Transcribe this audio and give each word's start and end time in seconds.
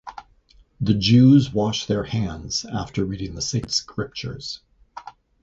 The 0.79 0.95
Jews 0.95 1.53
wash 1.53 1.85
their 1.85 2.05
hands 2.05 2.65
after 2.65 3.05
reading 3.05 3.35
the 3.35 3.41
sacred 3.43 3.71
scriptures. 3.71 4.61